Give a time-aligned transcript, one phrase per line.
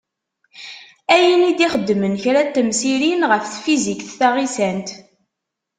[1.13, 4.89] Ayen i d-ixeddmen kra n temsirin ɣef Tfizikt taɣisant.